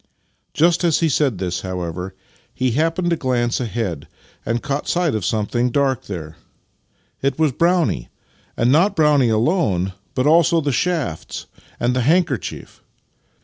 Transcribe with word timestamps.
Just 0.55 0.83
as 0.83 1.01
he 1.01 1.07
said 1.07 1.37
this, 1.37 1.61
however, 1.61 2.15
he 2.55 2.71
happened 2.71 3.11
to 3.11 3.15
glance 3.15 3.59
ahead, 3.59 4.07
and 4.43 4.63
caught 4.63 4.87
sight 4.87 5.13
of 5.13 5.23
something 5.23 5.69
dark 5.69 6.05
there. 6.05 6.37
It 7.21 7.37
was 7.37 7.51
Brownie! 7.51 8.09
And 8.57 8.71
not 8.71 8.95
Brownie 8.95 9.29
alone, 9.29 9.93
but 10.15 10.25
also 10.25 10.59
the 10.59 10.71
shafts 10.71 11.45
and 11.79 11.95
the 11.95 12.01
handkerchief! 12.01 12.81